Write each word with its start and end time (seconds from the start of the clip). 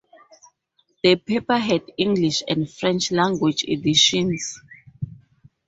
The 1.03 1.15
paper 1.15 1.59
had 1.59 1.91
English 1.95 2.41
and 2.47 2.67
French 2.67 3.11
language 3.11 3.63
editions. 3.65 4.59